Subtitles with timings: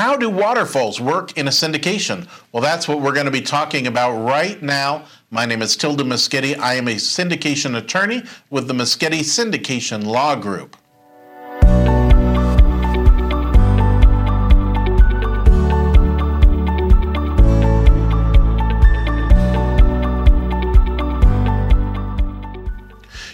[0.00, 2.26] How do waterfalls work in a syndication?
[2.52, 5.04] Well, that's what we're going to be talking about right now.
[5.30, 6.58] My name is Tilden Moschetti.
[6.58, 10.78] I am a syndication attorney with the Moschetti Syndication Law Group.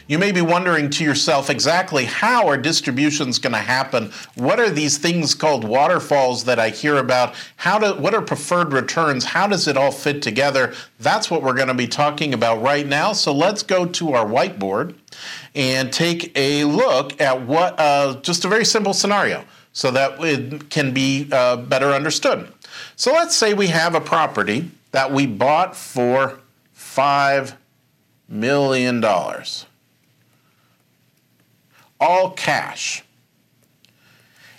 [0.08, 4.12] You may be wondering to yourself exactly how are distributions going to happen?
[4.36, 7.34] What are these things called waterfalls that I hear about?
[7.56, 9.24] How do, what are preferred returns?
[9.24, 10.74] How does it all fit together?
[11.00, 13.14] That's what we're going to be talking about right now.
[13.14, 14.94] So let's go to our whiteboard
[15.56, 20.70] and take a look at what uh, just a very simple scenario so that it
[20.70, 22.52] can be uh, better understood.
[22.94, 26.38] So let's say we have a property that we bought for
[26.76, 27.56] $5
[28.28, 29.04] million
[32.00, 33.02] all cash.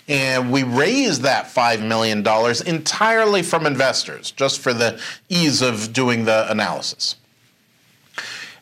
[0.08, 2.26] And we raised that $5 million
[2.66, 7.16] entirely from investors, just for the ease of doing the analysis.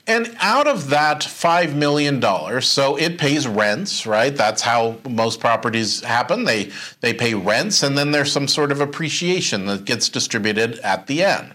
[0.09, 2.23] And out of that $5 million,
[2.62, 4.34] so it pays rents, right?
[4.34, 6.45] That's how most properties happen.
[6.45, 6.70] They,
[7.01, 11.25] they pay rents, and then there's some sort of appreciation that gets distributed at the
[11.25, 11.55] end.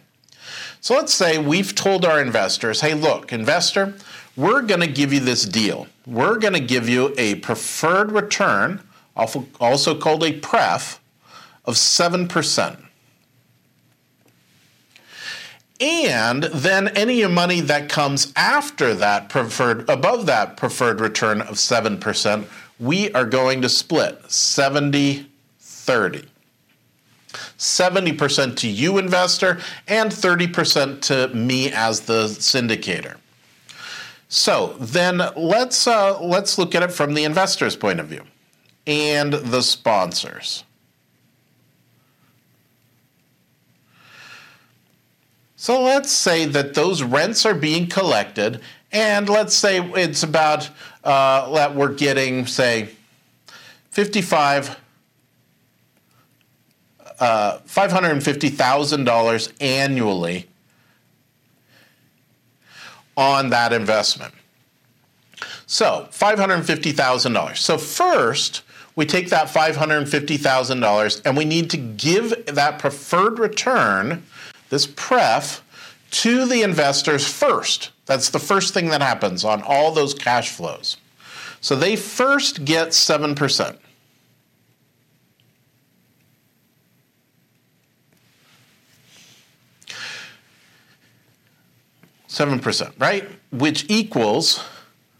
[0.82, 3.94] So let's say we've told our investors hey, look, investor,
[4.36, 5.88] we're going to give you this deal.
[6.06, 8.82] We're going to give you a preferred return,
[9.16, 11.00] also called a pref,
[11.66, 12.86] of 7%.
[15.80, 22.46] And then any money that comes after that preferred, above that preferred return of 7%,
[22.80, 25.28] we are going to split 70
[25.82, 26.28] 30.
[27.58, 33.16] 70% to you, investor, and 30% to me as the syndicator.
[34.34, 38.24] So then let's uh, let's look at it from the investor's point of view
[38.88, 40.64] and the sponsors.
[45.58, 48.62] So let's say that those rents are being collected,
[48.94, 50.70] and let's say it's about
[51.04, 52.88] uh, that we're getting say
[53.92, 54.78] fifty-five.
[57.20, 60.48] Uh, $550,000 annually
[63.18, 64.34] on that investment.
[65.66, 67.58] So, $550,000.
[67.58, 68.64] So, first,
[68.96, 74.24] we take that $550,000 and we need to give that preferred return,
[74.70, 75.64] this pref,
[76.12, 77.92] to the investors first.
[78.06, 80.98] That's the first thing that happens on all those cash flows.
[81.62, 83.78] So they first get 7%.
[92.32, 93.30] 7%, right?
[93.52, 94.64] Which equals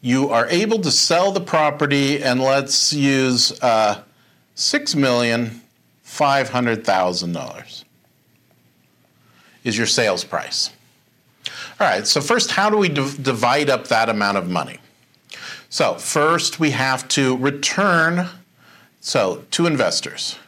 [0.00, 4.02] you are able to sell the property and let's use uh,
[4.54, 5.60] six million
[6.02, 7.84] five hundred thousand dollars
[9.64, 10.70] is your sales price.
[11.80, 14.78] All right, so first, how do we divide up that amount of money?
[15.70, 18.28] So, first, we have to return
[19.00, 20.38] so to investors.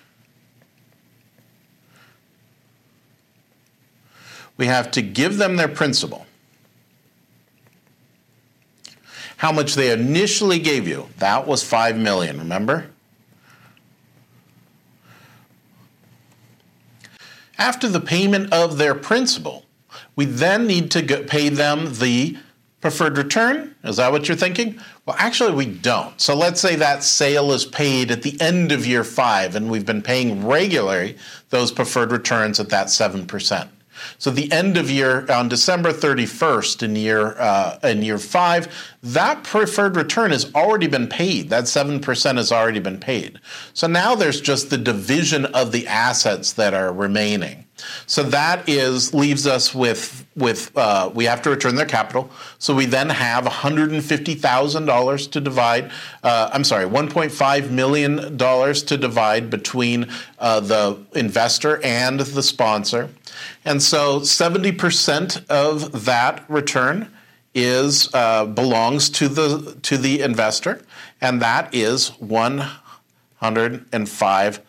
[4.60, 6.26] we have to give them their principal.
[9.40, 12.90] How much they initially gave you, that was 5 million, remember?
[17.56, 19.64] After the payment of their principal,
[20.14, 22.36] we then need to pay them the
[22.82, 23.74] preferred return.
[23.82, 24.78] Is that what you're thinking?
[25.06, 26.20] Well, actually, we don't.
[26.20, 29.86] So let's say that sale is paid at the end of year five, and we've
[29.86, 31.16] been paying regularly
[31.48, 33.68] those preferred returns at that 7%.
[34.18, 38.68] So the end of year on December 31st in year uh, in year five,
[39.02, 41.48] that preferred return has already been paid.
[41.50, 43.40] That seven percent has already been paid.
[43.74, 47.66] So now there's just the division of the assets that are remaining.
[48.06, 52.30] So that is leaves us with with uh, we have to return their capital.
[52.58, 55.90] So we then have one hundred and fifty thousand dollars to divide.
[56.22, 62.20] Uh, I'm sorry, one point five million dollars to divide between uh, the investor and
[62.20, 63.10] the sponsor.
[63.64, 67.10] And so 70% of that return
[67.54, 70.80] is uh, belongs to the to the investor,
[71.20, 74.60] and that is 105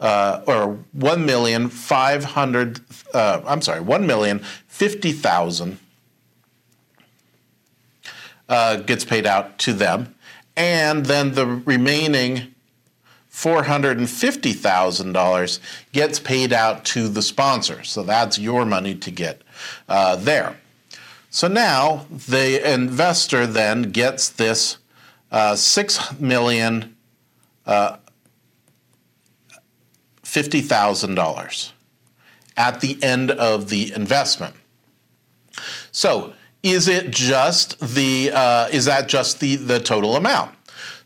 [0.00, 2.80] uh, or one million five hundred.
[3.14, 5.78] Uh, I'm sorry, one million fifty thousand
[8.48, 10.14] uh, gets paid out to them,
[10.56, 12.54] and then the remaining
[13.32, 15.60] $450,000
[15.92, 17.82] gets paid out to the sponsor.
[17.84, 19.40] So that's your money to get
[19.88, 20.58] uh, there.
[21.30, 24.76] So now the investor then gets this
[25.30, 26.96] uh, six million
[27.66, 27.96] uh,
[30.30, 31.72] fifty thousand dollars
[32.56, 34.54] at the end of the investment.
[35.92, 36.32] So
[36.62, 40.54] is it just the uh, is that just the the total amount?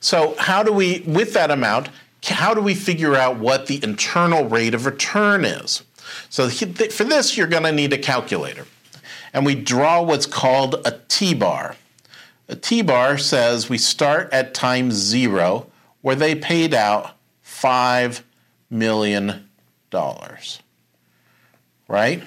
[0.01, 1.89] So how do we with that amount
[2.33, 5.83] how do we figure out what the internal rate of return is?
[6.31, 8.67] So for this, you're going to need a calculator.
[9.33, 11.77] And we draw what's called a T-bar.
[12.49, 15.71] A T-bar says we start at time zero,
[16.03, 18.23] where they paid out $5
[18.75, 19.49] million.
[19.91, 20.61] dollars.
[21.87, 22.25] Right?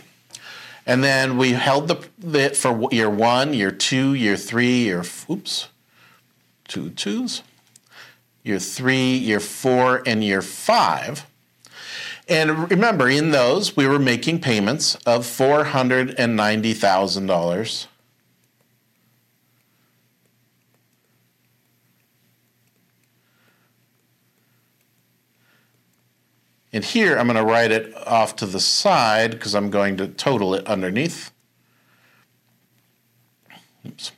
[0.85, 5.67] And then we held the, the for year one, year two, year three, year, oops,
[6.67, 7.43] two twos
[8.47, 11.25] year three, year four, and year five.
[12.29, 17.87] And remember, in those, we were making payments of $490,000.
[26.77, 30.07] And here I'm going to write it off to the side because I'm going to
[30.07, 31.31] total it underneath.
[33.83, 34.11] Oops.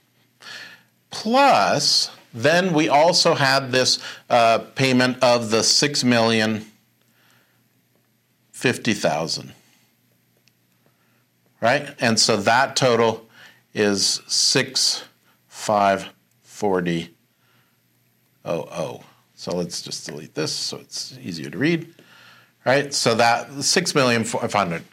[1.10, 3.98] Plus then we also had this
[4.30, 6.66] uh, payment of the six million
[8.52, 9.54] fifty thousand,
[11.62, 11.96] right?
[12.02, 13.26] And so that total
[13.74, 15.06] is six
[15.48, 16.10] five
[16.42, 17.16] forty
[18.44, 19.04] oh oh.
[19.36, 21.96] So let's just delete this so it's easier to read.
[22.66, 22.94] Right?
[22.94, 24.84] So that six million five hundred.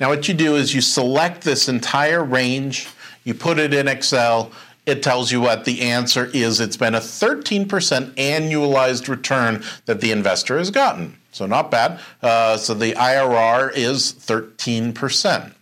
[0.00, 2.88] Now what you do is you select this entire range,
[3.24, 4.52] you put it in Excel,
[4.88, 6.60] it tells you what the answer is.
[6.60, 7.66] It's been a 13%
[8.14, 11.18] annualized return that the investor has gotten.
[11.30, 12.00] So, not bad.
[12.22, 15.52] Uh, so, the IRR is 13%.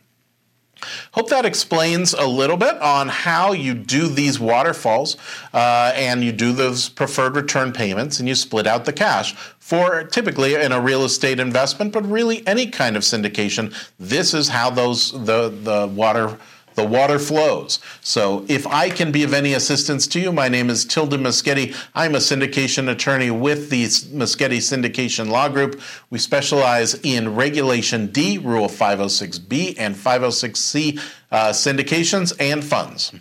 [1.13, 5.17] Hope that explains a little bit on how you do these waterfalls
[5.55, 10.05] uh, and you do those preferred return payments and you split out the cash for
[10.05, 13.75] typically in a real estate investment, but really any kind of syndication.
[13.99, 16.39] This is how those the the water
[16.77, 17.81] the water flows.
[18.01, 21.75] So if I can be of any assistance to you, my name is Tilden Moschetti.
[21.95, 25.81] I'm a syndication attorney with the Moschetti Syndication Law Group.
[26.11, 33.13] We specialize in Regulation D, Rule 506B, and 506C uh, syndications and funds.